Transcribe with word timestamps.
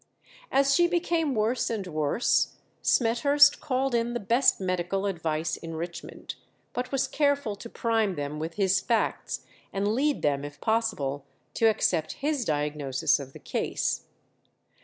As 0.51 0.73
she 0.73 0.87
became 0.87 1.35
worse 1.35 1.69
and 1.69 1.85
worse, 1.85 2.55
Smethurst 2.81 3.59
called 3.61 3.93
in 3.93 4.15
the 4.15 4.19
best 4.19 4.59
medical 4.59 5.05
advice 5.05 5.57
in 5.57 5.75
Richmond, 5.75 6.33
but 6.73 6.91
was 6.91 7.07
careful 7.07 7.55
to 7.57 7.69
prime 7.69 8.15
them 8.15 8.39
with 8.39 8.55
his 8.55 8.79
facts 8.79 9.45
and 9.71 9.89
lead 9.93 10.23
them 10.23 10.43
if 10.43 10.59
possible 10.59 11.27
to 11.53 11.67
accept 11.67 12.13
his 12.13 12.45
diagnosis 12.45 13.19
of 13.19 13.33
the 13.33 13.37
case. 13.37 14.07